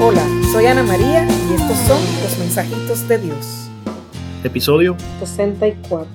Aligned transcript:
Hola, 0.00 0.26
soy 0.50 0.66
Ana 0.66 0.82
María 0.82 1.24
y 1.24 1.54
estos 1.54 1.78
son 1.86 2.02
los 2.22 2.36
mensajitos 2.38 3.06
de 3.06 3.16
Dios. 3.16 3.70
Episodio 4.42 4.96
64. 5.20 6.10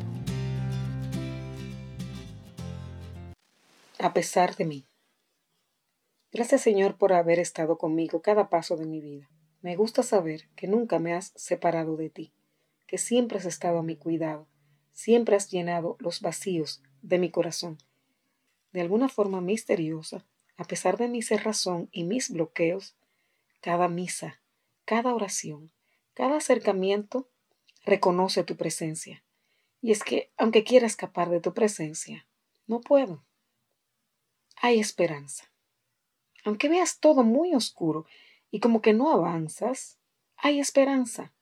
A 3.99 4.13
pesar 4.13 4.57
de 4.57 4.65
mí. 4.65 4.85
Gracias 6.33 6.61
Señor 6.61 6.97
por 6.97 7.13
haber 7.13 7.39
estado 7.39 7.77
conmigo 7.77 8.21
cada 8.21 8.49
paso 8.49 8.75
de 8.75 8.85
mi 8.85 8.99
vida. 8.99 9.29
Me 9.61 9.77
gusta 9.77 10.03
saber 10.03 10.49
que 10.57 10.67
nunca 10.67 10.99
me 10.99 11.13
has 11.13 11.31
separado 11.37 11.95
de 11.95 12.09
ti, 12.09 12.33
que 12.85 12.97
siempre 12.97 13.37
has 13.37 13.45
estado 13.45 13.79
a 13.79 13.83
mi 13.83 13.95
cuidado, 13.95 14.45
siempre 14.91 15.37
has 15.37 15.49
llenado 15.49 15.95
los 15.99 16.19
vacíos 16.19 16.83
de 17.01 17.17
mi 17.17 17.31
corazón. 17.31 17.77
De 18.73 18.81
alguna 18.81 19.07
forma 19.07 19.39
misteriosa, 19.39 20.25
a 20.57 20.65
pesar 20.65 20.97
de 20.97 21.07
mi 21.07 21.21
cerrazón 21.21 21.87
y 21.93 22.03
mis 22.03 22.29
bloqueos, 22.29 22.97
cada 23.61 23.87
misa, 23.87 24.41
cada 24.85 25.13
oración, 25.13 25.71
cada 26.13 26.37
acercamiento 26.37 27.29
reconoce 27.85 28.43
tu 28.43 28.55
presencia. 28.55 29.23
Y 29.81 29.91
es 29.91 30.03
que, 30.03 30.31
aunque 30.37 30.63
quiera 30.63 30.87
escapar 30.87 31.29
de 31.29 31.39
tu 31.39 31.53
presencia, 31.53 32.27
no 32.67 32.81
puedo. 32.81 33.25
Hay 34.61 34.79
esperanza. 34.79 35.51
Aunque 36.43 36.69
veas 36.69 36.99
todo 36.99 37.23
muy 37.23 37.53
oscuro 37.53 38.05
y 38.51 38.59
como 38.59 38.81
que 38.81 38.93
no 38.93 39.11
avanzas, 39.11 39.99
hay 40.35 40.59
esperanza. 40.59 41.33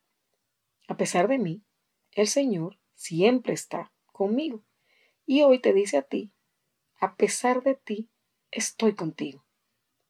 A 0.87 0.97
pesar 0.97 1.27
de 1.27 1.37
mí, 1.37 1.63
el 2.11 2.27
Señor 2.27 2.79
siempre 2.95 3.53
está 3.53 3.91
conmigo. 4.11 4.63
Y 5.25 5.41
hoy 5.43 5.59
te 5.59 5.73
dice 5.73 5.97
a 5.97 6.01
ti, 6.01 6.31
a 6.99 7.15
pesar 7.15 7.61
de 7.63 7.75
ti, 7.75 8.09
estoy 8.49 8.95
contigo. 8.95 9.45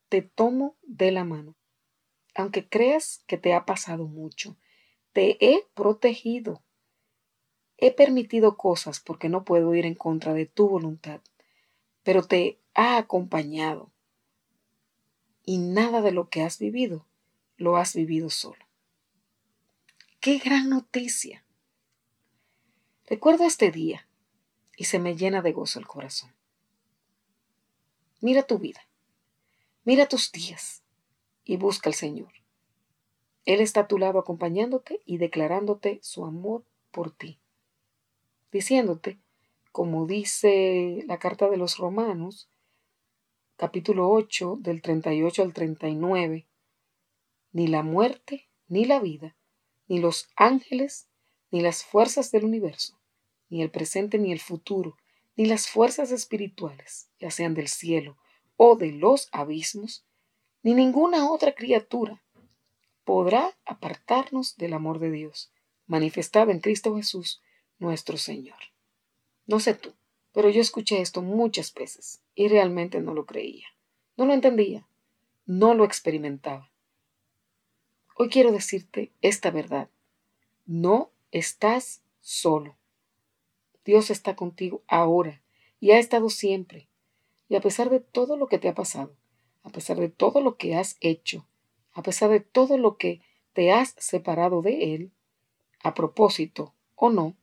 Te 0.09 0.21
tomo 0.21 0.77
de 0.83 1.11
la 1.11 1.23
mano 1.25 1.56
aunque 2.37 2.69
creas 2.69 3.23
que 3.25 3.37
te 3.37 3.53
ha 3.53 3.65
pasado 3.65 4.05
mucho, 4.05 4.55
te 5.11 5.37
he 5.43 5.65
protegido. 5.73 6.63
He 7.77 7.91
permitido 7.91 8.57
cosas 8.57 8.99
porque 8.99 9.27
no 9.27 9.43
puedo 9.43 9.73
ir 9.73 9.85
en 9.85 9.95
contra 9.95 10.35
de 10.35 10.45
tu 10.45 10.69
voluntad, 10.69 11.19
pero 12.03 12.21
te 12.21 12.59
ha 12.75 12.97
acompañado. 12.97 13.91
Y 15.45 15.57
nada 15.57 16.01
de 16.01 16.11
lo 16.11 16.29
que 16.29 16.43
has 16.43 16.59
vivido 16.59 17.07
lo 17.57 17.77
has 17.77 17.95
vivido 17.95 18.29
solo. 18.29 18.63
¡Qué 20.19 20.37
gran 20.37 20.69
noticia! 20.69 21.43
Recuerdo 23.07 23.45
este 23.45 23.71
día 23.71 24.07
y 24.75 24.83
se 24.83 24.99
me 24.99 25.15
llena 25.15 25.41
de 25.41 25.53
gozo 25.53 25.79
el 25.79 25.87
corazón. 25.87 26.35
Mira 28.21 28.43
tu 28.43 28.59
vida, 28.59 28.81
mira 29.85 30.07
tus 30.07 30.31
días, 30.31 30.83
y 31.47 31.57
busca 31.57 31.89
al 31.89 31.95
Señor. 31.95 32.31
Él 33.45 33.61
está 33.61 33.81
a 33.81 33.87
tu 33.87 33.97
lado 33.97 34.19
acompañándote 34.19 35.01
y 35.05 35.17
declarándote 35.17 35.99
su 36.03 36.25
amor 36.25 36.65
por 36.91 37.11
ti, 37.11 37.39
diciéndote, 38.51 39.17
como 39.71 40.05
dice 40.05 41.03
la 41.07 41.17
carta 41.17 41.49
de 41.49 41.55
los 41.55 41.77
Romanos, 41.77 42.49
capítulo 43.55 44.09
8, 44.09 44.57
del 44.59 44.81
38 44.81 45.43
al 45.43 45.53
39, 45.53 46.45
ni 47.53 47.67
la 47.67 47.83
muerte, 47.83 48.49
ni 48.67 48.83
la 48.83 48.99
vida, 48.99 49.37
ni 49.87 49.99
los 49.99 50.29
ángeles, 50.35 51.07
ni 51.51 51.61
las 51.61 51.85
fuerzas 51.85 52.31
del 52.31 52.43
universo, 52.43 52.99
ni 53.49 53.61
el 53.61 53.71
presente, 53.71 54.19
ni 54.19 54.33
el 54.33 54.41
futuro, 54.41 54.97
ni 55.37 55.45
las 55.45 55.69
fuerzas 55.69 56.11
espirituales, 56.11 57.09
ya 57.19 57.31
sean 57.31 57.53
del 57.53 57.69
cielo 57.69 58.17
o 58.57 58.75
de 58.75 58.91
los 58.91 59.29
abismos, 59.31 60.06
ni 60.63 60.73
ninguna 60.73 61.29
otra 61.31 61.53
criatura 61.53 62.21
podrá 63.03 63.57
apartarnos 63.65 64.57
del 64.57 64.73
amor 64.73 64.99
de 64.99 65.11
Dios, 65.11 65.51
manifestado 65.85 66.51
en 66.51 66.59
Cristo 66.59 66.95
Jesús, 66.95 67.41
nuestro 67.79 68.17
Señor. 68.17 68.59
No 69.45 69.59
sé 69.59 69.73
tú, 69.73 69.93
pero 70.33 70.49
yo 70.49 70.61
escuché 70.61 71.01
esto 71.01 71.21
muchas 71.21 71.73
veces 71.73 72.21
y 72.35 72.47
realmente 72.47 72.99
no 72.99 73.13
lo 73.13 73.25
creía, 73.25 73.67
no 74.17 74.25
lo 74.25 74.33
entendía, 74.33 74.87
no 75.45 75.73
lo 75.73 75.85
experimentaba. 75.85 76.69
Hoy 78.19 78.29
quiero 78.29 78.51
decirte 78.51 79.11
esta 79.21 79.51
verdad. 79.51 79.89
No 80.65 81.11
estás 81.31 82.01
solo. 82.19 82.75
Dios 83.85 84.09
está 84.09 84.35
contigo 84.35 84.81
ahora 84.87 85.41
y 85.79 85.91
ha 85.91 85.99
estado 85.99 86.29
siempre. 86.29 86.89
Y 87.47 87.55
a 87.55 87.61
pesar 87.61 87.89
de 87.89 87.99
todo 87.99 88.35
lo 88.35 88.47
que 88.47 88.57
te 88.57 88.67
ha 88.67 88.73
pasado, 88.73 89.15
a 89.67 89.69
pesar 89.69 89.97
de 89.97 90.07
todo 90.07 90.39
lo 90.39 90.55
que 90.55 90.77
has 90.77 90.95
hecho, 91.01 91.45
a 91.91 92.01
pesar 92.01 92.29
de 92.29 92.39
todo 92.39 92.77
lo 92.77 92.95
que 92.95 93.21
te 93.51 93.73
has 93.73 93.95
separado 93.97 94.61
de 94.61 94.95
Él, 94.95 95.11
a 95.83 95.93
propósito 95.93 96.73
o 96.95 97.09
no, 97.09 97.35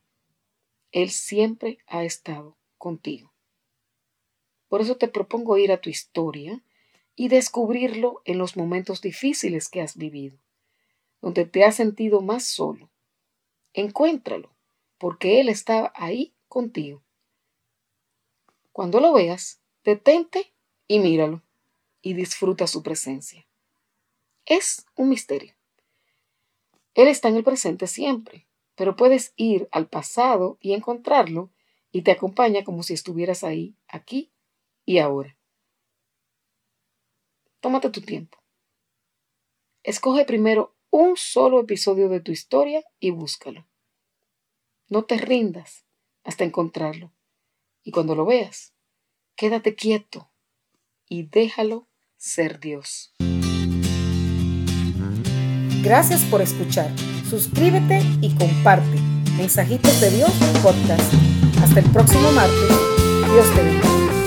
Él 0.91 1.11
siempre 1.11 1.77
ha 1.85 2.03
estado 2.03 2.57
contigo. 2.79 3.31
Por 4.69 4.81
eso 4.81 4.97
te 4.97 5.07
propongo 5.07 5.59
ir 5.59 5.71
a 5.71 5.79
tu 5.79 5.91
historia 5.91 6.63
y 7.15 7.27
descubrirlo 7.27 8.23
en 8.25 8.39
los 8.39 8.57
momentos 8.57 9.01
difíciles 9.01 9.69
que 9.69 9.81
has 9.81 9.95
vivido, 9.95 10.39
donde 11.21 11.45
te 11.45 11.63
has 11.63 11.75
sentido 11.75 12.21
más 12.21 12.43
solo. 12.43 12.89
Encuéntralo, 13.71 14.49
porque 14.97 15.41
Él 15.41 15.49
está 15.49 15.93
ahí 15.95 16.33
contigo. 16.47 17.03
Cuando 18.71 18.99
lo 18.99 19.13
veas, 19.13 19.61
detente 19.83 20.51
y 20.87 20.97
míralo 20.97 21.45
y 22.05 22.13
disfruta 22.13 22.67
su 22.67 22.83
presencia. 22.83 23.47
Es 24.45 24.85
un 24.95 25.09
misterio. 25.09 25.55
Él 26.93 27.07
está 27.07 27.29
en 27.29 27.35
el 27.35 27.43
presente 27.43 27.87
siempre, 27.87 28.47
pero 28.75 28.95
puedes 28.95 29.33
ir 29.37 29.67
al 29.71 29.89
pasado 29.89 30.59
y 30.61 30.73
encontrarlo 30.73 31.51
y 31.91 32.03
te 32.03 32.11
acompaña 32.11 32.63
como 32.63 32.83
si 32.83 32.93
estuvieras 32.93 33.43
ahí, 33.43 33.75
aquí 33.87 34.31
y 34.85 34.99
ahora. 34.99 35.35
Tómate 37.59 37.89
tu 37.89 38.01
tiempo. 38.01 38.37
Escoge 39.81 40.25
primero 40.25 40.75
un 40.91 41.17
solo 41.17 41.59
episodio 41.59 42.07
de 42.07 42.19
tu 42.19 42.31
historia 42.31 42.85
y 42.99 43.09
búscalo. 43.09 43.67
No 44.89 45.05
te 45.05 45.17
rindas 45.17 45.87
hasta 46.23 46.43
encontrarlo. 46.43 47.11
Y 47.81 47.89
cuando 47.89 48.13
lo 48.13 48.27
veas, 48.27 48.75
quédate 49.35 49.73
quieto 49.73 50.31
y 51.09 51.23
déjalo 51.23 51.87
ser 52.25 52.59
Dios. 52.59 53.13
Gracias 55.83 56.21
por 56.23 56.41
escuchar. 56.41 56.91
Suscríbete 57.29 58.01
y 58.21 58.33
comparte. 58.35 58.99
Mensajitos 59.37 60.01
de 60.01 60.09
Dios 60.09 60.31
podcast. 60.63 61.13
Hasta 61.61 61.79
el 61.81 61.89
próximo 61.91 62.31
martes. 62.31 62.69
Dios 63.31 63.55
te 63.55 63.61
bendiga. 63.61 64.24